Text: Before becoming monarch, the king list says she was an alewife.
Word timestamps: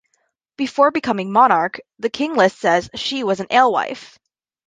Before 0.57 0.89
becoming 0.89 1.31
monarch, 1.31 1.79
the 1.99 2.09
king 2.09 2.33
list 2.33 2.57
says 2.57 2.89
she 2.95 3.23
was 3.23 3.39
an 3.39 3.45
alewife. 3.51 4.17